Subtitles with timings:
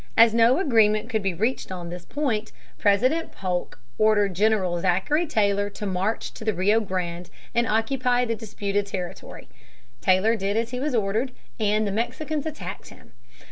[0.17, 5.69] As no agreement could be reached on this point, President Polk ordered General Zachary Taylor
[5.69, 9.47] to march to the Rio Grande and occupy the disputed territory.
[10.01, 13.11] Taylor did as he was ordered, and the Mexicans attacked him.